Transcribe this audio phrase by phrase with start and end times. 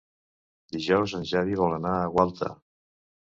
[0.75, 2.51] Dijous en Xavi vol anar a Gualta.